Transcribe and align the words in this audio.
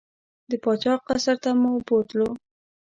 د 0.49 0.51
پاچا 0.63 0.93
قصر 1.07 1.35
ته 1.43 1.49
مو 1.61 1.71
بوتلو. 1.87 2.29